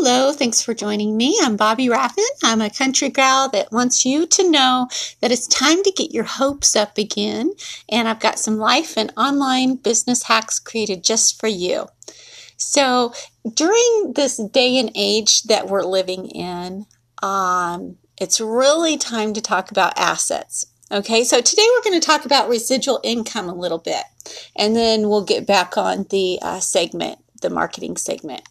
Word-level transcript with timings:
Hello, 0.00 0.32
thanks 0.32 0.62
for 0.62 0.74
joining 0.74 1.16
me. 1.16 1.36
I'm 1.42 1.58
Bobbi 1.58 1.90
Raffin. 1.90 2.24
I'm 2.44 2.60
a 2.60 2.70
country 2.70 3.08
gal 3.08 3.48
that 3.48 3.72
wants 3.72 4.04
you 4.04 4.28
to 4.28 4.48
know 4.48 4.86
that 5.20 5.32
it's 5.32 5.48
time 5.48 5.82
to 5.82 5.90
get 5.90 6.12
your 6.12 6.22
hopes 6.22 6.76
up 6.76 6.96
again. 6.96 7.50
And 7.88 8.06
I've 8.06 8.20
got 8.20 8.38
some 8.38 8.58
life 8.58 8.96
and 8.96 9.12
online 9.16 9.74
business 9.74 10.22
hacks 10.22 10.60
created 10.60 11.02
just 11.02 11.40
for 11.40 11.48
you. 11.48 11.88
So, 12.56 13.12
during 13.54 14.12
this 14.14 14.36
day 14.36 14.78
and 14.78 14.92
age 14.94 15.42
that 15.44 15.66
we're 15.66 15.82
living 15.82 16.26
in, 16.26 16.86
um, 17.20 17.96
it's 18.20 18.40
really 18.40 18.98
time 18.98 19.34
to 19.34 19.40
talk 19.40 19.72
about 19.72 19.98
assets. 19.98 20.64
Okay, 20.92 21.24
so 21.24 21.40
today 21.40 21.66
we're 21.74 21.90
going 21.90 22.00
to 22.00 22.06
talk 22.06 22.24
about 22.24 22.48
residual 22.48 23.00
income 23.02 23.48
a 23.48 23.54
little 23.54 23.78
bit, 23.78 24.04
and 24.54 24.76
then 24.76 25.08
we'll 25.08 25.24
get 25.24 25.44
back 25.44 25.76
on 25.76 26.06
the 26.10 26.38
uh, 26.40 26.60
segment 26.60 27.18
the 27.40 27.50
marketing 27.50 27.96
segment. 27.96 28.42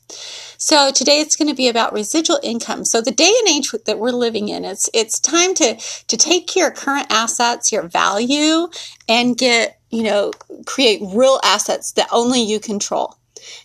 So 0.57 0.91
today 0.91 1.19
it's 1.19 1.35
going 1.35 1.49
to 1.49 1.55
be 1.55 1.67
about 1.67 1.93
residual 1.93 2.39
income. 2.43 2.85
So 2.85 3.01
the 3.01 3.11
day 3.11 3.31
and 3.39 3.49
age 3.49 3.71
that 3.85 3.99
we're 3.99 4.11
living 4.11 4.49
in, 4.49 4.65
it's 4.65 4.89
it's 4.93 5.19
time 5.19 5.53
to 5.55 5.75
to 5.75 6.17
take 6.17 6.55
your 6.55 6.71
current 6.71 7.07
assets, 7.09 7.71
your 7.71 7.83
value, 7.83 8.67
and 9.07 9.37
get 9.37 9.79
you 9.89 10.03
know 10.03 10.31
create 10.65 11.01
real 11.03 11.39
assets 11.43 11.91
that 11.93 12.09
only 12.11 12.41
you 12.41 12.59
control. 12.59 13.15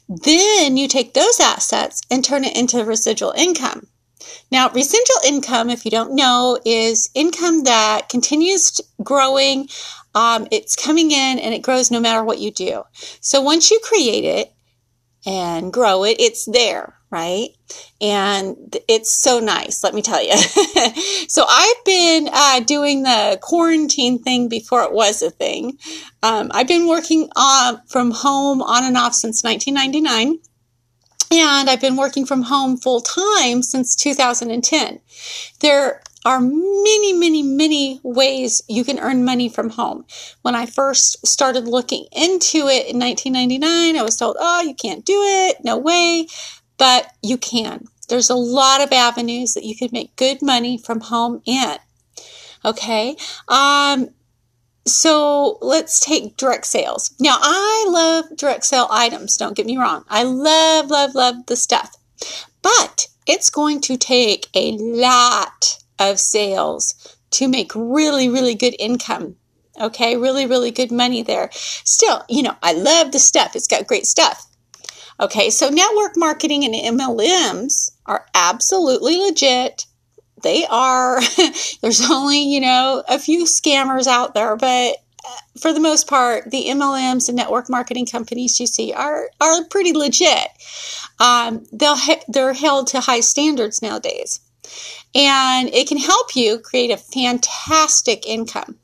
Then 0.08 0.76
you 0.76 0.88
take 0.88 1.14
those 1.14 1.40
assets 1.40 2.02
and 2.10 2.24
turn 2.24 2.44
it 2.44 2.56
into 2.56 2.84
residual 2.84 3.32
income. 3.32 3.88
Now, 4.50 4.70
residual 4.70 5.16
income, 5.26 5.70
if 5.70 5.84
you 5.84 5.90
don't 5.90 6.14
know, 6.14 6.58
is 6.64 7.10
income 7.14 7.64
that 7.64 8.08
continues 8.08 8.80
growing. 9.02 9.68
Um, 10.14 10.46
it's 10.50 10.76
coming 10.76 11.10
in 11.10 11.38
and 11.38 11.54
it 11.54 11.62
grows 11.62 11.90
no 11.90 12.00
matter 12.00 12.22
what 12.22 12.38
you 12.38 12.50
do. 12.50 12.84
So 13.20 13.40
once 13.40 13.70
you 13.70 13.80
create 13.82 14.24
it, 14.24 14.52
and 15.26 15.72
grow 15.72 16.04
it, 16.04 16.16
it's 16.20 16.44
there, 16.46 16.94
right? 17.10 17.48
And 18.00 18.76
it's 18.88 19.12
so 19.12 19.38
nice, 19.40 19.84
let 19.84 19.94
me 19.94 20.02
tell 20.02 20.22
you. 20.22 20.36
so 21.28 21.44
I've 21.48 21.84
been 21.84 22.28
uh, 22.32 22.60
doing 22.60 23.02
the 23.02 23.38
quarantine 23.40 24.22
thing 24.22 24.48
before 24.48 24.82
it 24.82 24.92
was 24.92 25.22
a 25.22 25.30
thing. 25.30 25.78
Um, 26.22 26.50
I've 26.52 26.68
been 26.68 26.88
working 26.88 27.30
on, 27.36 27.80
from 27.86 28.10
home 28.10 28.62
on 28.62 28.84
and 28.84 28.96
off 28.96 29.14
since 29.14 29.44
1999. 29.44 30.38
And 31.32 31.70
I've 31.70 31.80
been 31.80 31.96
working 31.96 32.26
from 32.26 32.42
home 32.42 32.76
full 32.76 33.00
time 33.00 33.62
since 33.62 33.96
2010. 33.96 35.00
There 35.60 36.02
are 36.26 36.40
many, 36.40 37.12
many, 37.14 37.42
many 37.42 38.00
ways 38.02 38.60
you 38.68 38.84
can 38.84 38.98
earn 38.98 39.24
money 39.24 39.48
from 39.48 39.70
home. 39.70 40.04
When 40.42 40.54
I 40.54 40.66
first 40.66 41.26
started 41.26 41.66
looking 41.66 42.06
into 42.12 42.68
it 42.68 42.86
in 42.86 43.00
1999, 43.00 43.96
I 43.96 44.02
was 44.02 44.16
told, 44.16 44.36
oh, 44.38 44.60
you 44.60 44.74
can't 44.74 45.06
do 45.06 45.20
it, 45.22 45.56
no 45.64 45.78
way, 45.78 46.26
but 46.76 47.10
you 47.22 47.38
can. 47.38 47.86
There's 48.10 48.28
a 48.28 48.34
lot 48.34 48.82
of 48.82 48.92
avenues 48.92 49.54
that 49.54 49.64
you 49.64 49.74
can 49.74 49.88
make 49.90 50.14
good 50.16 50.42
money 50.42 50.76
from 50.76 51.00
home 51.00 51.40
in. 51.46 51.76
Okay. 52.62 53.16
Um, 53.48 54.10
so 54.86 55.58
let's 55.60 56.00
take 56.00 56.36
direct 56.36 56.66
sales. 56.66 57.14
Now, 57.20 57.38
I 57.40 57.86
love 57.88 58.36
direct 58.36 58.64
sale 58.64 58.88
items. 58.90 59.36
Don't 59.36 59.56
get 59.56 59.66
me 59.66 59.76
wrong. 59.76 60.04
I 60.08 60.24
love, 60.24 60.90
love, 60.90 61.14
love 61.14 61.46
the 61.46 61.56
stuff, 61.56 61.94
but 62.62 63.08
it's 63.26 63.50
going 63.50 63.80
to 63.82 63.96
take 63.96 64.48
a 64.54 64.72
lot 64.78 65.78
of 65.98 66.18
sales 66.18 67.16
to 67.30 67.48
make 67.48 67.72
really, 67.74 68.28
really 68.28 68.54
good 68.54 68.74
income. 68.78 69.36
Okay, 69.80 70.16
really, 70.16 70.46
really 70.46 70.70
good 70.70 70.92
money 70.92 71.22
there. 71.22 71.48
Still, 71.52 72.22
you 72.28 72.42
know, 72.42 72.56
I 72.62 72.72
love 72.72 73.12
the 73.12 73.18
stuff, 73.18 73.56
it's 73.56 73.68
got 73.68 73.86
great 73.86 74.04
stuff. 74.04 74.46
Okay, 75.20 75.50
so 75.50 75.68
network 75.68 76.12
marketing 76.16 76.64
and 76.64 76.98
MLMs 76.98 77.90
are 78.06 78.26
absolutely 78.34 79.18
legit. 79.18 79.86
They 80.42 80.66
are, 80.66 81.20
there's 81.82 82.10
only, 82.10 82.42
you 82.42 82.60
know, 82.60 83.02
a 83.08 83.18
few 83.18 83.44
scammers 83.44 84.06
out 84.06 84.34
there, 84.34 84.56
but 84.56 84.96
uh, 85.24 85.36
for 85.60 85.72
the 85.72 85.80
most 85.80 86.08
part, 86.08 86.50
the 86.50 86.66
MLMs 86.66 87.28
and 87.28 87.36
network 87.36 87.70
marketing 87.70 88.06
companies 88.06 88.58
you 88.58 88.66
see 88.66 88.92
are 88.92 89.30
are 89.40 89.64
pretty 89.64 89.92
legit. 89.92 90.48
Um, 91.20 91.64
they'll 91.72 91.96
they're 92.28 92.54
held 92.54 92.88
to 92.88 93.00
high 93.00 93.20
standards 93.20 93.82
nowadays 93.82 94.40
and 95.14 95.68
it 95.68 95.88
can 95.88 95.98
help 95.98 96.34
you 96.34 96.58
create 96.58 96.90
a 96.90 96.96
fantastic 96.96 98.26
income. 98.26 98.78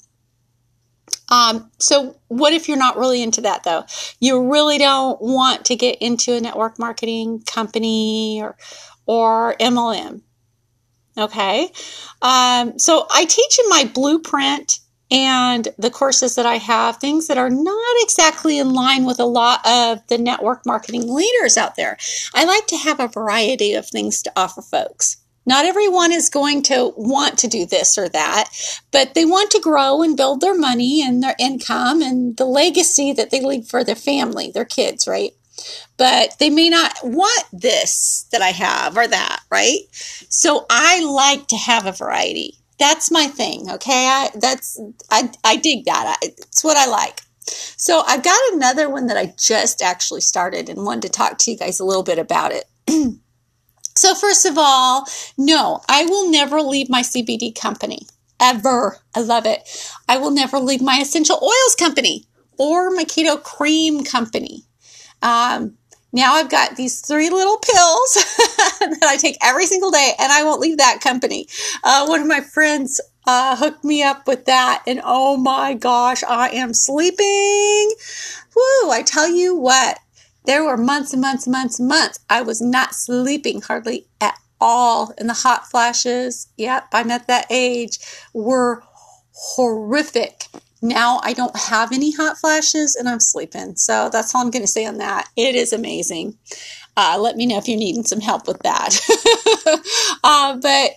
Um, 1.31 1.71
so, 1.79 2.17
what 2.29 2.55
if 2.55 2.69
you're 2.69 2.79
not 2.79 2.97
really 2.97 3.23
into 3.23 3.43
that 3.43 3.65
though? 3.65 3.85
You 4.19 4.51
really 4.51 4.79
don't 4.79 5.21
want 5.21 5.67
to 5.67 5.77
get 5.77 5.99
into 6.01 6.35
a 6.35 6.41
network 6.41 6.79
marketing 6.79 7.43
company 7.47 8.41
or 8.43 8.57
or 9.07 9.55
MLM. 9.61 10.23
Okay, 11.19 11.69
um, 12.23 12.79
so 12.79 13.07
I 13.13 13.25
teach 13.25 13.59
in 13.59 13.69
my 13.69 13.91
blueprint 13.93 14.79
and 15.11 15.69
the 15.79 15.91
courses 15.91 16.35
that 16.35 16.47
I 16.47 16.57
have 16.57 16.99
things 16.99 17.29
that 17.29 17.39
are 17.39 17.51
not 17.51 17.97
exactly 18.01 18.59
in 18.59 18.73
line 18.73 19.05
with 19.05 19.19
a 19.19 19.25
lot 19.25 19.67
of 19.67 20.07
the 20.09 20.19
network 20.19 20.67
marketing 20.67 21.13
leaders 21.13 21.57
out 21.57 21.77
there. 21.77 21.97
I 22.35 22.45
like 22.45 22.67
to 22.69 22.77
have 22.77 23.01
a 23.01 23.09
variety 23.09 23.75
of 23.75 23.89
things 23.89 24.23
to 24.23 24.33
offer 24.37 24.63
folks. 24.63 25.17
Not 25.47 25.65
everyone 25.65 26.13
is 26.13 26.29
going 26.29 26.63
to 26.65 26.93
want 26.95 27.39
to 27.39 27.49
do 27.49 27.65
this 27.65 27.97
or 27.97 28.07
that, 28.11 28.51
but 28.91 29.15
they 29.15 29.25
want 29.25 29.51
to 29.53 29.61
grow 29.61 30.03
and 30.03 30.15
build 30.15 30.43
their 30.43 30.55
money 30.55 31.03
and 31.03 31.23
their 31.23 31.37
income 31.39 32.03
and 32.03 32.37
the 32.37 32.45
legacy 32.45 33.15
that 33.15 33.31
they 33.31 33.41
leave 33.41 33.67
for 33.67 33.83
their 33.83 33.97
family, 33.97 34.51
their 34.51 34.67
kids, 34.67 35.09
right? 35.09 35.33
But 35.97 36.37
they 36.39 36.51
may 36.51 36.69
not 36.69 36.93
want 37.03 37.45
this 37.53 38.27
that 38.33 38.43
I 38.43 38.51
have 38.51 38.97
or 38.97 39.07
that, 39.07 39.41
right? 39.51 39.81
So 40.29 40.67
I 40.71 41.05
like 41.05 41.49
to 41.49 41.57
have 41.57 41.87
a 41.87 41.93
variety. 41.93 42.55
That's 42.79 43.11
my 43.11 43.27
thing, 43.27 43.69
okay? 43.71 44.07
I, 44.07 44.31
that's 44.35 44.81
I 45.11 45.31
I 45.43 45.57
dig 45.57 45.85
that. 45.87 46.17
I, 46.23 46.27
it's 46.27 46.63
what 46.63 46.77
I 46.77 46.87
like. 46.87 47.23
So 47.77 48.03
I've 48.07 48.23
got 48.23 48.53
another 48.53 48.89
one 48.89 49.07
that 49.07 49.17
I 49.17 49.35
just 49.39 49.83
actually 49.83 50.21
started 50.21 50.69
and 50.69 50.85
wanted 50.85 51.03
to 51.03 51.09
talk 51.09 51.39
to 51.39 51.51
you 51.51 51.57
guys 51.57 51.81
a 51.81 51.85
little 51.85 52.03
bit 52.03 52.19
about 52.19 52.53
it. 52.53 52.65
So, 53.99 54.15
first 54.15 54.47
of 54.47 54.57
all, 54.57 55.09
no, 55.37 55.81
I 55.89 56.05
will 56.05 56.31
never 56.31 56.63
leave 56.63 56.89
my 56.89 57.03
CBD 57.03 57.53
company 57.53 58.07
ever. 58.39 58.99
I 59.13 59.23
love 59.23 59.45
it. 59.45 59.69
I 60.09 60.19
will 60.19 60.31
never 60.31 60.61
leave 60.61 60.81
my 60.81 60.99
essential 61.01 61.37
oils 61.43 61.75
company 61.77 62.25
or 62.59 62.93
my 62.93 63.03
keto 63.03 63.43
cream 63.43 64.05
company. 64.05 64.63
Um, 65.23 65.77
now 66.13 66.35
I've 66.35 66.51
got 66.51 66.77
these 66.77 67.01
three 67.01 67.29
little 67.31 67.59
pills 67.59 68.15
that 68.81 69.07
I 69.07 69.17
take 69.19 69.37
every 69.43 69.67
single 69.67 69.91
day, 69.91 70.13
and 70.19 70.33
I 70.33 70.45
won't 70.45 70.61
leave 70.61 70.79
that 70.79 71.01
company. 71.03 71.47
Uh, 71.85 72.07
one 72.07 72.21
of 72.21 72.27
my 72.27 72.41
friends 72.41 73.01
uh, 73.27 73.57
hooked 73.57 73.85
me 73.85 74.03
up 74.03 74.27
with 74.27 74.47
that, 74.47 74.83
and 74.87 75.01
oh 75.05 75.37
my 75.37 75.75
gosh, 75.75 76.25
I 76.25 76.49
am 76.51 76.73
sleeping. 76.73 77.93
Woo! 78.57 78.91
I 78.91 79.03
tell 79.05 79.29
you 79.29 79.55
what, 79.55 79.99
there 80.45 80.65
were 80.65 80.79
months 80.79 81.13
and 81.13 81.21
months 81.21 81.47
and 81.47 81.53
months 81.53 81.79
and 81.79 81.89
months. 81.89 82.19
I 82.31 82.41
was 82.41 82.63
not 82.63 82.95
sleeping 82.95 83.61
hardly 83.61 84.07
at 84.21 84.39
all. 84.61 85.13
And 85.19 85.29
the 85.29 85.35
hot 85.35 85.71
flashes, 85.71 86.49
yep, 86.57 86.89
I'm 86.93 87.11
at 87.11 87.27
that 87.27 87.47
age, 87.51 87.99
were 88.33 88.83
horrific. 89.33 90.47
Now 90.81 91.21
I 91.23 91.33
don't 91.33 91.57
have 91.57 91.93
any 91.93 92.13
hot 92.13 92.39
flashes 92.39 92.95
and 92.97 93.09
I'm 93.09 93.21
sleeping. 93.21 93.77
So 93.77 94.09
that's 94.13 94.35
all 94.35 94.43
I'm 94.43 94.51
going 94.51 94.63
to 94.63 94.69
say 94.69 94.87
on 94.87 94.99
that. 94.99 95.29
It 95.37 95.55
is 95.55 95.73
amazing. 95.73 96.37
Uh, 96.97 97.17
let 97.21 97.37
me 97.37 97.47
know 97.47 97.59
if 97.59 97.69
you're 97.69 97.79
needing 97.79 98.05
some 98.05 98.21
help 98.21 98.47
with 98.49 98.59
that. 98.61 98.99
uh, 100.25 100.57
but 100.57 100.91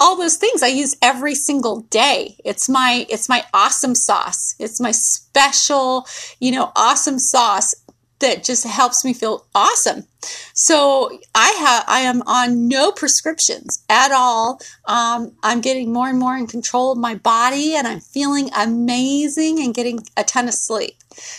all 0.00 0.16
those 0.16 0.36
things 0.36 0.62
I 0.62 0.68
use 0.68 0.96
every 1.02 1.34
single 1.34 1.82
day. 1.82 2.36
It's 2.44 2.68
my 2.68 3.06
it's 3.08 3.28
my 3.28 3.44
awesome 3.52 3.94
sauce. 3.94 4.54
It's 4.58 4.80
my 4.80 4.90
special, 4.90 6.06
you 6.40 6.52
know, 6.52 6.72
awesome 6.76 7.18
sauce 7.18 7.74
that 8.20 8.44
just 8.44 8.66
helps 8.66 9.04
me 9.04 9.12
feel 9.12 9.46
awesome. 9.54 10.04
So 10.52 11.18
I 11.34 11.50
have 11.50 11.84
I 11.88 12.00
am 12.00 12.22
on 12.26 12.68
no 12.68 12.92
prescriptions 12.92 13.84
at 13.88 14.12
all. 14.12 14.60
Um, 14.86 15.32
I'm 15.42 15.60
getting 15.60 15.92
more 15.92 16.08
and 16.08 16.18
more 16.18 16.36
in 16.36 16.46
control 16.46 16.92
of 16.92 16.98
my 16.98 17.14
body, 17.14 17.74
and 17.74 17.86
I'm 17.86 18.00
feeling 18.00 18.50
amazing 18.56 19.60
and 19.60 19.74
getting 19.74 20.00
a 20.16 20.24
ton 20.24 20.48
of 20.48 20.54
sleep. 20.54 20.96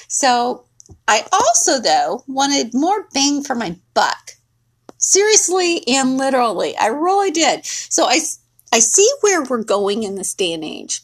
So 0.07 0.65
I 1.07 1.23
also 1.31 1.79
though 1.79 2.23
wanted 2.27 2.73
more 2.73 3.07
bang 3.13 3.43
for 3.43 3.55
my 3.55 3.77
buck. 3.93 4.31
Seriously 4.97 5.87
and 5.87 6.17
literally, 6.17 6.75
I 6.77 6.87
really 6.87 7.31
did. 7.31 7.65
So 7.65 8.05
I 8.05 8.19
I 8.71 8.79
see 8.79 9.09
where 9.21 9.43
we're 9.43 9.63
going 9.63 10.03
in 10.03 10.15
this 10.15 10.33
day 10.33 10.53
and 10.53 10.63
age. 10.63 11.01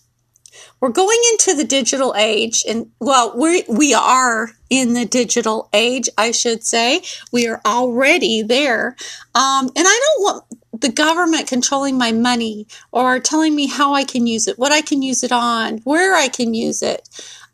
We're 0.79 0.89
going 0.89 1.19
into 1.31 1.53
the 1.55 1.63
digital 1.63 2.13
age 2.17 2.63
and 2.67 2.91
well, 2.99 3.37
we 3.37 3.63
we 3.67 3.93
are 3.93 4.51
in 4.69 4.93
the 4.93 5.05
digital 5.05 5.69
age, 5.73 6.09
I 6.17 6.31
should 6.31 6.63
say. 6.63 7.01
We 7.31 7.47
are 7.47 7.61
already 7.65 8.41
there. 8.41 8.95
Um, 9.35 9.69
and 9.75 9.85
I 9.87 9.99
don't 10.15 10.23
want 10.23 10.45
the 10.81 10.91
government 10.91 11.47
controlling 11.47 11.97
my 11.97 12.11
money 12.11 12.67
or 12.91 13.19
telling 13.19 13.55
me 13.55 13.67
how 13.67 13.93
I 13.93 14.03
can 14.03 14.25
use 14.27 14.47
it, 14.47 14.57
what 14.57 14.71
I 14.71 14.81
can 14.81 15.01
use 15.01 15.23
it 15.23 15.31
on, 15.31 15.79
where 15.79 16.15
I 16.15 16.27
can 16.27 16.53
use 16.53 16.81
it. 16.81 17.07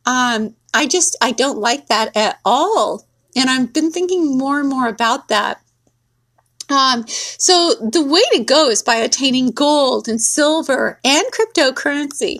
Um, 0.06 0.56
I 0.74 0.88
just, 0.88 1.18
I 1.22 1.32
don't 1.32 1.58
like 1.58 1.88
that 1.88 2.16
at 2.16 2.40
all. 2.46 3.08
And 3.36 3.50
I've 3.50 3.74
been 3.74 3.92
thinking 3.92 4.38
more 4.38 4.60
and 4.60 4.70
more 4.70 4.88
about 4.88 5.28
that. 5.28 5.62
Um, 6.69 7.06
so 7.08 7.75
the 7.80 8.04
way 8.04 8.22
to 8.34 8.44
go 8.44 8.69
is 8.69 8.84
by 8.84 8.96
attaining 8.96 9.52
gold 9.52 10.08
and 10.08 10.22
silver 10.22 11.00
and 11.04 11.25
cryptocurrency. 11.31 12.40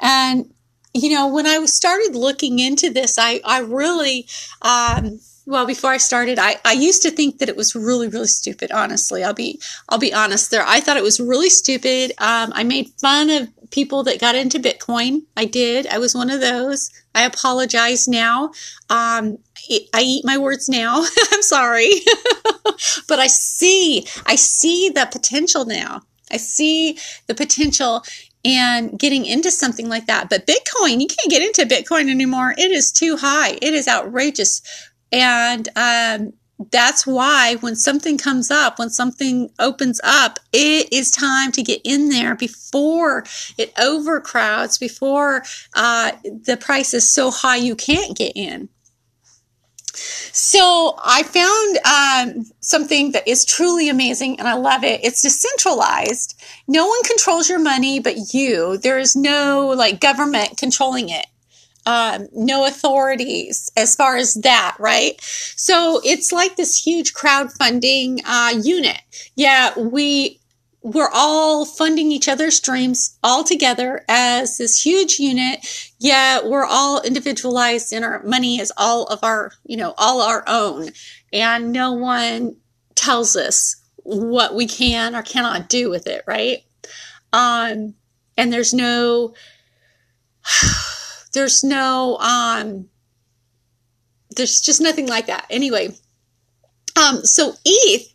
And, 0.00 0.52
you 0.92 1.10
know, 1.10 1.28
when 1.28 1.46
I 1.46 1.64
started 1.64 2.14
looking 2.14 2.58
into 2.58 2.90
this, 2.90 3.18
I, 3.18 3.40
I 3.44 3.60
really, 3.60 4.26
um, 4.60 5.20
well, 5.46 5.66
before 5.66 5.90
I 5.90 5.96
started, 5.96 6.38
I, 6.38 6.56
I 6.64 6.72
used 6.72 7.02
to 7.02 7.10
think 7.10 7.38
that 7.38 7.48
it 7.48 7.56
was 7.56 7.74
really, 7.74 8.08
really 8.08 8.26
stupid. 8.26 8.70
Honestly, 8.70 9.24
I'll 9.24 9.34
be, 9.34 9.60
I'll 9.88 9.98
be 9.98 10.12
honest 10.12 10.50
there. 10.50 10.64
I 10.66 10.80
thought 10.80 10.96
it 10.96 11.02
was 11.02 11.18
really 11.18 11.50
stupid. 11.50 12.12
Um, 12.18 12.52
I 12.54 12.62
made 12.62 12.90
fun 13.00 13.30
of 13.30 13.48
people 13.70 14.04
that 14.04 14.20
got 14.20 14.36
into 14.36 14.60
Bitcoin. 14.60 15.22
I 15.36 15.46
did. 15.46 15.86
I 15.86 15.98
was 15.98 16.14
one 16.14 16.30
of 16.30 16.40
those. 16.40 16.90
I 17.14 17.24
apologize 17.24 18.06
now. 18.06 18.52
Um, 18.88 19.38
I 19.94 20.02
eat 20.02 20.24
my 20.24 20.38
words 20.38 20.68
now. 20.68 21.04
I'm 21.32 21.42
sorry. 21.42 21.90
but 23.08 23.18
I 23.18 23.26
see, 23.26 24.06
I 24.26 24.36
see 24.36 24.90
the 24.90 25.08
potential 25.10 25.64
now. 25.64 26.02
I 26.30 26.36
see 26.38 26.98
the 27.26 27.34
potential 27.34 28.02
and 28.44 28.98
getting 28.98 29.24
into 29.24 29.50
something 29.50 29.88
like 29.88 30.06
that. 30.06 30.28
But 30.28 30.46
Bitcoin, 30.46 31.00
you 31.00 31.06
can't 31.06 31.30
get 31.30 31.42
into 31.42 31.74
Bitcoin 31.74 32.10
anymore. 32.10 32.54
It 32.56 32.70
is 32.70 32.90
too 32.90 33.16
high. 33.16 33.58
It 33.62 33.74
is 33.74 33.86
outrageous. 33.86 34.62
And 35.12 35.68
um, 35.76 36.32
that's 36.70 37.06
why 37.06 37.56
when 37.56 37.76
something 37.76 38.18
comes 38.18 38.50
up, 38.50 38.78
when 38.78 38.90
something 38.90 39.50
opens 39.58 40.00
up, 40.02 40.38
it 40.52 40.92
is 40.92 41.10
time 41.10 41.52
to 41.52 41.62
get 41.62 41.80
in 41.84 42.08
there 42.08 42.34
before 42.34 43.24
it 43.58 43.72
overcrowds, 43.78 44.78
before 44.78 45.44
uh, 45.74 46.12
the 46.24 46.56
price 46.56 46.94
is 46.94 47.12
so 47.12 47.30
high 47.30 47.56
you 47.56 47.76
can't 47.76 48.16
get 48.16 48.32
in. 48.34 48.68
So 50.32 50.98
I 51.04 51.22
found 51.22 52.36
um, 52.36 52.46
something 52.60 53.12
that 53.12 53.28
is 53.28 53.44
truly 53.44 53.88
amazing 53.88 54.38
and 54.38 54.48
I 54.48 54.54
love 54.54 54.82
it. 54.82 55.04
It's 55.04 55.22
decentralized. 55.22 56.40
No 56.66 56.86
one 56.86 57.02
controls 57.04 57.48
your 57.48 57.58
money 57.58 58.00
but 58.00 58.34
you. 58.34 58.78
There 58.78 58.98
is 58.98 59.14
no 59.14 59.74
like 59.76 60.00
government 60.00 60.56
controlling 60.56 61.08
it 61.10 61.26
um, 61.86 62.28
no 62.32 62.66
authorities 62.66 63.70
as 63.76 63.96
far 63.96 64.16
as 64.16 64.34
that, 64.34 64.76
right? 64.78 65.20
So 65.20 66.00
it's 66.04 66.32
like 66.32 66.56
this 66.56 66.80
huge 66.80 67.12
crowdfunding 67.12 68.20
uh, 68.24 68.60
unit. 68.62 69.00
Yeah, 69.34 69.76
we 69.78 70.38
we're 70.82 71.10
all 71.12 71.64
funding 71.64 72.10
each 72.10 72.28
other's 72.28 72.58
dreams 72.58 73.16
all 73.22 73.44
together 73.44 74.04
as 74.08 74.58
this 74.58 74.84
huge 74.84 75.18
unit. 75.18 75.92
yet 75.98 76.46
we're 76.46 76.64
all 76.64 77.00
individualized 77.02 77.92
and 77.92 78.04
our 78.04 78.22
money 78.24 78.58
is 78.58 78.72
all 78.76 79.04
of 79.04 79.22
our, 79.22 79.52
you 79.64 79.76
know, 79.76 79.94
all 79.96 80.20
our 80.20 80.42
own. 80.48 80.88
And 81.32 81.72
no 81.72 81.92
one 81.92 82.56
tells 82.94 83.36
us 83.36 83.76
what 83.96 84.54
we 84.54 84.66
can 84.66 85.14
or 85.14 85.22
cannot 85.22 85.68
do 85.68 85.88
with 85.88 86.08
it, 86.08 86.24
right? 86.26 86.64
Um, 87.32 87.94
and 88.36 88.52
there's 88.52 88.74
no 88.74 89.34
there's 91.32 91.62
no, 91.62 92.18
um, 92.18 92.88
there's 94.34 94.60
just 94.60 94.80
nothing 94.80 95.06
like 95.06 95.26
that. 95.26 95.46
Anyway, 95.48 95.94
um, 96.96 97.24
so 97.24 97.54
ETH 97.64 98.11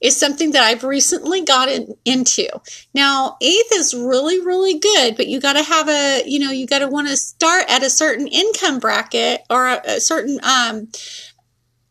is 0.00 0.18
something 0.18 0.52
that 0.52 0.64
I've 0.64 0.84
recently 0.84 1.42
gotten 1.42 1.94
into. 2.04 2.48
Now, 2.94 3.36
ETH 3.40 3.72
is 3.72 3.94
really, 3.94 4.40
really 4.40 4.78
good, 4.78 5.16
but 5.16 5.26
you 5.28 5.40
got 5.40 5.54
to 5.54 5.62
have 5.62 5.88
a, 5.88 6.22
you 6.26 6.38
know, 6.38 6.50
you 6.50 6.66
got 6.66 6.80
to 6.80 6.88
want 6.88 7.08
to 7.08 7.16
start 7.16 7.64
at 7.68 7.82
a 7.82 7.90
certain 7.90 8.26
income 8.26 8.78
bracket 8.78 9.42
or 9.50 9.66
a, 9.66 9.80
a 9.84 10.00
certain 10.00 10.40
um, 10.42 10.88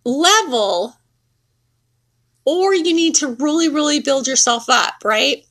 level 0.06 0.96
or 2.48 2.74
you 2.74 2.94
need 2.94 3.14
to 3.14 3.28
really, 3.28 3.68
really 3.68 4.00
build 4.00 4.26
yourself 4.26 4.70
up, 4.70 4.94
right? 5.04 5.46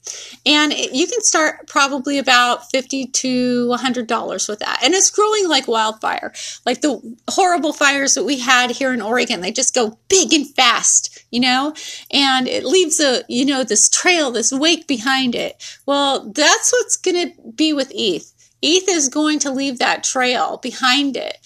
And 0.46 0.72
you 0.72 1.06
can 1.06 1.20
start 1.20 1.66
probably 1.66 2.16
about 2.16 2.70
50 2.70 3.08
to 3.08 3.68
$100 3.68 4.48
with 4.48 4.58
that. 4.60 4.80
And 4.82 4.94
it's 4.94 5.10
growing 5.10 5.46
like 5.46 5.68
wildfire. 5.68 6.32
Like 6.64 6.80
the 6.80 6.98
horrible 7.28 7.74
fires 7.74 8.14
that 8.14 8.24
we 8.24 8.38
had 8.38 8.70
here 8.70 8.94
in 8.94 9.02
Oregon, 9.02 9.42
they 9.42 9.52
just 9.52 9.74
go 9.74 9.98
big 10.08 10.32
and 10.32 10.48
fast, 10.54 11.22
you 11.30 11.38
know? 11.38 11.74
And 12.10 12.48
it 12.48 12.64
leaves 12.64 12.98
a, 12.98 13.24
you 13.28 13.44
know, 13.44 13.62
this 13.62 13.90
trail, 13.90 14.30
this 14.30 14.50
wake 14.50 14.86
behind 14.86 15.34
it. 15.34 15.62
Well, 15.84 16.30
that's 16.30 16.72
what's 16.72 16.96
going 16.96 17.28
to 17.30 17.52
be 17.52 17.74
with 17.74 17.92
ETH. 17.94 18.32
ETH 18.62 18.88
is 18.88 19.10
going 19.10 19.38
to 19.40 19.50
leave 19.50 19.78
that 19.80 20.02
trail 20.02 20.56
behind 20.62 21.18
it. 21.18 21.36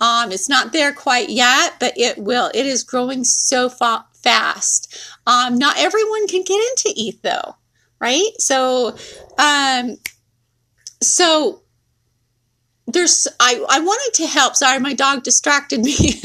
Um, 0.00 0.30
it's 0.30 0.48
not 0.48 0.72
there 0.72 0.92
quite 0.92 1.30
yet, 1.30 1.74
but 1.80 1.94
it 1.96 2.16
will. 2.16 2.48
It 2.54 2.64
is 2.64 2.84
growing 2.84 3.24
so 3.24 3.68
fa- 3.68 4.04
fast. 4.22 4.96
Um, 5.26 5.58
not 5.58 5.78
everyone 5.78 6.26
can 6.28 6.42
get 6.42 6.60
into 6.60 6.92
ETH 6.96 7.22
though, 7.22 7.56
right? 8.00 8.30
So, 8.38 8.96
um, 9.38 9.96
so 11.02 11.62
there's 12.86 13.28
I, 13.38 13.64
I 13.68 13.80
wanted 13.80 14.14
to 14.14 14.26
help 14.26 14.56
sorry 14.56 14.80
my 14.80 14.94
dog 14.94 15.22
distracted 15.22 15.80
me 15.80 15.94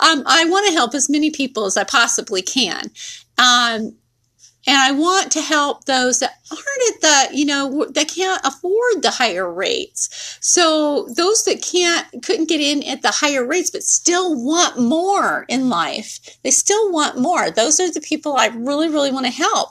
um, 0.00 0.22
i 0.26 0.44
want 0.46 0.66
to 0.66 0.72
help 0.72 0.94
as 0.94 1.08
many 1.08 1.30
people 1.30 1.64
as 1.64 1.76
i 1.76 1.84
possibly 1.84 2.42
can 2.42 2.90
um, 3.38 3.94
and 4.66 4.76
I 4.76 4.92
want 4.92 5.32
to 5.32 5.40
help 5.40 5.84
those 5.84 6.20
that 6.20 6.34
aren't 6.50 6.94
at 6.94 7.00
the, 7.00 7.36
you 7.36 7.44
know, 7.44 7.86
that 7.90 8.08
can't 8.08 8.40
afford 8.44 9.02
the 9.02 9.10
higher 9.10 9.52
rates. 9.52 10.38
So 10.40 11.08
those 11.16 11.44
that 11.44 11.62
can't, 11.62 12.06
couldn't 12.24 12.48
get 12.48 12.60
in 12.60 12.84
at 12.84 13.02
the 13.02 13.10
higher 13.10 13.44
rates, 13.44 13.70
but 13.70 13.82
still 13.82 14.40
want 14.40 14.78
more 14.78 15.46
in 15.48 15.68
life. 15.68 16.20
They 16.44 16.52
still 16.52 16.92
want 16.92 17.18
more. 17.18 17.50
Those 17.50 17.80
are 17.80 17.90
the 17.90 18.00
people 18.00 18.36
I 18.36 18.46
really, 18.46 18.88
really 18.88 19.10
want 19.10 19.26
to 19.26 19.32
help. 19.32 19.70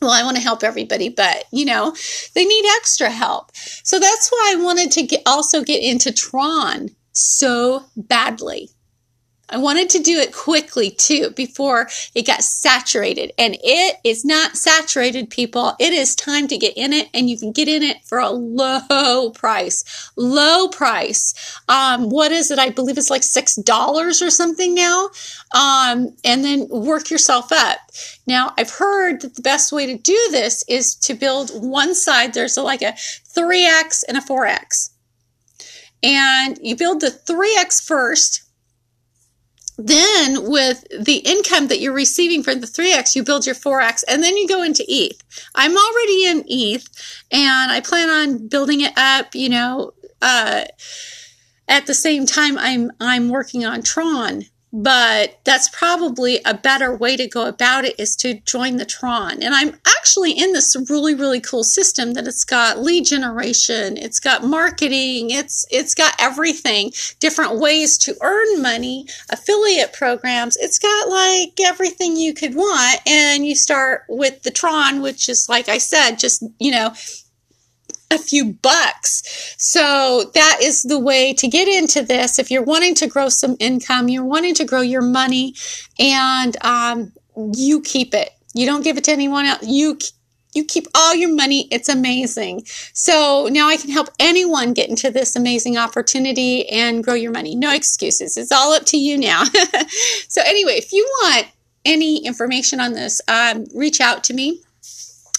Well, 0.00 0.12
I 0.12 0.22
want 0.22 0.36
to 0.36 0.42
help 0.42 0.62
everybody, 0.62 1.08
but 1.08 1.44
you 1.50 1.64
know, 1.64 1.94
they 2.34 2.44
need 2.44 2.64
extra 2.76 3.10
help. 3.10 3.50
So 3.56 3.98
that's 3.98 4.30
why 4.30 4.54
I 4.54 4.62
wanted 4.62 4.92
to 4.92 5.02
get, 5.02 5.22
also 5.26 5.64
get 5.64 5.82
into 5.82 6.12
Tron 6.12 6.90
so 7.10 7.84
badly. 7.96 8.70
I 9.50 9.56
wanted 9.56 9.88
to 9.90 10.00
do 10.00 10.18
it 10.18 10.34
quickly 10.34 10.90
too 10.90 11.30
before 11.30 11.88
it 12.14 12.26
got 12.26 12.42
saturated. 12.42 13.32
And 13.38 13.56
it 13.62 13.96
is 14.04 14.24
not 14.24 14.56
saturated, 14.56 15.30
people. 15.30 15.74
It 15.78 15.92
is 15.92 16.14
time 16.14 16.48
to 16.48 16.58
get 16.58 16.76
in 16.76 16.92
it 16.92 17.08
and 17.14 17.30
you 17.30 17.38
can 17.38 17.52
get 17.52 17.68
in 17.68 17.82
it 17.82 18.04
for 18.04 18.18
a 18.18 18.30
low 18.30 19.30
price. 19.30 20.10
Low 20.16 20.68
price. 20.68 21.34
Um, 21.68 22.10
what 22.10 22.30
is 22.30 22.50
it? 22.50 22.58
I 22.58 22.68
believe 22.70 22.98
it's 22.98 23.10
like 23.10 23.22
$6 23.22 24.26
or 24.26 24.30
something 24.30 24.74
now. 24.74 25.10
Um, 25.54 26.14
and 26.24 26.44
then 26.44 26.68
work 26.68 27.10
yourself 27.10 27.50
up. 27.50 27.78
Now, 28.26 28.52
I've 28.58 28.70
heard 28.70 29.22
that 29.22 29.34
the 29.34 29.42
best 29.42 29.72
way 29.72 29.86
to 29.86 29.96
do 29.96 30.28
this 30.30 30.62
is 30.68 30.94
to 30.96 31.14
build 31.14 31.50
one 31.50 31.94
side. 31.94 32.34
There's 32.34 32.58
like 32.58 32.82
a 32.82 32.92
3X 32.92 34.04
and 34.06 34.18
a 34.18 34.20
4X. 34.20 34.90
And 36.02 36.58
you 36.62 36.76
build 36.76 37.00
the 37.00 37.10
3X 37.10 37.82
first 37.82 38.42
then 39.78 40.50
with 40.50 40.84
the 40.90 41.18
income 41.18 41.68
that 41.68 41.78
you're 41.78 41.92
receiving 41.92 42.42
from 42.42 42.60
the 42.60 42.66
3x 42.66 43.14
you 43.14 43.22
build 43.22 43.46
your 43.46 43.54
4x 43.54 44.02
and 44.08 44.22
then 44.22 44.36
you 44.36 44.48
go 44.48 44.62
into 44.62 44.84
eth 44.88 45.22
i'm 45.54 45.76
already 45.76 46.26
in 46.26 46.44
eth 46.48 46.88
and 47.30 47.70
i 47.70 47.80
plan 47.80 48.10
on 48.10 48.48
building 48.48 48.80
it 48.80 48.92
up 48.98 49.34
you 49.34 49.48
know 49.48 49.92
uh, 50.20 50.64
at 51.68 51.86
the 51.86 51.94
same 51.94 52.26
time 52.26 52.58
i'm 52.58 52.90
i'm 53.00 53.28
working 53.28 53.64
on 53.64 53.80
tron 53.80 54.42
but 54.72 55.40
that's 55.44 55.68
probably 55.70 56.40
a 56.44 56.54
better 56.54 56.94
way 56.94 57.16
to 57.16 57.26
go 57.26 57.46
about 57.46 57.84
it 57.84 57.98
is 57.98 58.14
to 58.16 58.40
join 58.40 58.76
the 58.76 58.84
Tron. 58.84 59.42
And 59.42 59.54
I'm 59.54 59.78
actually 59.86 60.32
in 60.32 60.52
this 60.52 60.76
really, 60.88 61.14
really 61.14 61.40
cool 61.40 61.64
system 61.64 62.12
that 62.14 62.26
it's 62.26 62.44
got 62.44 62.78
lead 62.78 63.06
generation, 63.06 63.96
it's 63.96 64.20
got 64.20 64.44
marketing, 64.44 65.30
it's 65.30 65.66
it's 65.70 65.94
got 65.94 66.14
everything, 66.18 66.92
different 67.18 67.58
ways 67.58 67.96
to 67.98 68.16
earn 68.22 68.60
money, 68.60 69.06
affiliate 69.30 69.92
programs. 69.92 70.56
It's 70.56 70.78
got 70.78 71.08
like 71.08 71.58
everything 71.60 72.16
you 72.16 72.34
could 72.34 72.54
want. 72.54 73.00
And 73.06 73.46
you 73.46 73.54
start 73.54 74.04
with 74.08 74.42
the 74.42 74.50
Tron, 74.50 75.00
which 75.00 75.28
is 75.28 75.48
like 75.48 75.68
I 75.68 75.78
said, 75.78 76.16
just 76.18 76.44
you 76.58 76.72
know, 76.72 76.92
a 78.10 78.18
few 78.18 78.52
bucks. 78.54 79.54
So 79.58 80.30
that 80.34 80.58
is 80.62 80.82
the 80.82 80.98
way 80.98 81.34
to 81.34 81.48
get 81.48 81.68
into 81.68 82.02
this. 82.02 82.38
If 82.38 82.50
you're 82.50 82.62
wanting 82.62 82.94
to 82.96 83.06
grow 83.06 83.28
some 83.28 83.56
income, 83.58 84.08
you're 84.08 84.24
wanting 84.24 84.54
to 84.54 84.64
grow 84.64 84.80
your 84.80 85.02
money, 85.02 85.54
and 85.98 86.56
um, 86.64 87.12
you 87.54 87.80
keep 87.80 88.14
it. 88.14 88.30
You 88.54 88.66
don't 88.66 88.82
give 88.82 88.96
it 88.96 89.04
to 89.04 89.12
anyone 89.12 89.44
else. 89.44 89.66
You 89.66 89.98
you 90.54 90.64
keep 90.64 90.86
all 90.94 91.14
your 91.14 91.32
money. 91.34 91.68
It's 91.70 91.88
amazing. 91.88 92.64
So 92.94 93.48
now 93.52 93.68
I 93.68 93.76
can 93.76 93.90
help 93.90 94.08
anyone 94.18 94.72
get 94.72 94.88
into 94.88 95.10
this 95.10 95.36
amazing 95.36 95.76
opportunity 95.76 96.68
and 96.70 97.04
grow 97.04 97.14
your 97.14 97.32
money. 97.32 97.54
No 97.54 97.72
excuses. 97.72 98.36
It's 98.36 98.50
all 98.50 98.72
up 98.72 98.84
to 98.86 98.96
you 98.96 99.18
now. 99.18 99.44
so 100.28 100.40
anyway, 100.44 100.72
if 100.72 100.92
you 100.92 101.06
want 101.22 101.48
any 101.84 102.24
information 102.24 102.80
on 102.80 102.94
this, 102.94 103.20
um, 103.28 103.66
reach 103.74 104.00
out 104.00 104.24
to 104.24 104.34
me. 104.34 104.62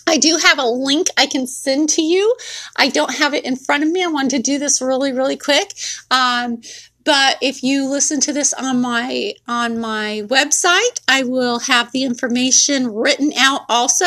I 0.09 0.17
do 0.17 0.37
have 0.37 0.57
a 0.57 0.65
link 0.65 1.07
I 1.17 1.27
can 1.27 1.45
send 1.45 1.89
to 1.89 2.01
you. 2.01 2.35
I 2.77 2.89
don't 2.89 3.15
have 3.15 3.33
it 3.33 3.45
in 3.45 3.55
front 3.55 3.83
of 3.83 3.89
me. 3.89 4.03
I 4.03 4.07
wanted 4.07 4.31
to 4.31 4.39
do 4.39 4.57
this 4.57 4.81
really, 4.81 5.11
really 5.11 5.37
quick. 5.37 5.73
Um, 6.09 6.61
but 7.05 7.37
if 7.41 7.63
you 7.63 7.87
listen 7.87 8.19
to 8.21 8.33
this 8.33 8.53
on 8.53 8.81
my 8.81 9.33
on 9.47 9.79
my 9.79 10.23
website, 10.25 10.99
I 11.07 11.23
will 11.23 11.59
have 11.59 11.91
the 11.91 12.03
information 12.03 12.93
written 12.93 13.31
out 13.37 13.61
also, 13.69 14.05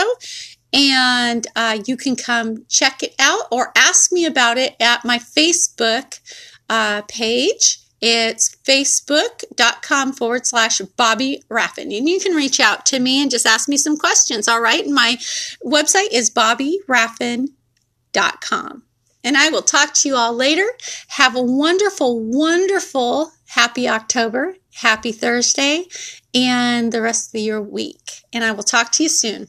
and 0.72 1.46
uh, 1.56 1.78
you 1.86 1.96
can 1.96 2.16
come 2.16 2.64
check 2.68 3.02
it 3.02 3.14
out 3.18 3.46
or 3.50 3.72
ask 3.76 4.12
me 4.12 4.24
about 4.26 4.58
it 4.58 4.76
at 4.78 5.04
my 5.04 5.18
Facebook 5.18 6.20
uh, 6.68 7.02
page. 7.08 7.81
It's 8.04 8.56
facebook.com 8.66 10.14
forward 10.14 10.44
slash 10.44 10.80
Bobbi 10.80 11.40
Raffin. 11.48 11.96
And 11.96 12.08
you 12.08 12.18
can 12.18 12.34
reach 12.34 12.58
out 12.58 12.84
to 12.86 12.98
me 12.98 13.22
and 13.22 13.30
just 13.30 13.46
ask 13.46 13.68
me 13.68 13.76
some 13.76 13.96
questions. 13.96 14.48
All 14.48 14.60
right. 14.60 14.84
And 14.84 14.92
my 14.92 15.18
website 15.64 16.08
is 16.10 16.28
bobbiraffin.com. 16.28 18.82
And 19.24 19.36
I 19.36 19.50
will 19.50 19.62
talk 19.62 19.94
to 19.94 20.08
you 20.08 20.16
all 20.16 20.34
later. 20.34 20.66
Have 21.08 21.36
a 21.36 21.42
wonderful, 21.42 22.20
wonderful 22.20 23.30
happy 23.46 23.88
October, 23.88 24.56
happy 24.74 25.12
Thursday, 25.12 25.84
and 26.34 26.90
the 26.90 27.02
rest 27.02 27.32
of 27.32 27.40
your 27.40 27.62
week. 27.62 28.24
And 28.32 28.42
I 28.42 28.50
will 28.50 28.64
talk 28.64 28.90
to 28.92 29.04
you 29.04 29.08
soon. 29.08 29.46